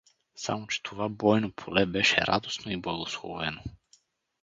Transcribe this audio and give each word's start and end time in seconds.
Само 0.35 0.67
че 0.67 0.83
това 0.83 1.09
бойно 1.09 1.51
поле 1.51 1.85
беше 1.85 2.21
радостно 2.21 2.71
и 2.71 2.81
благословено. 2.81 3.61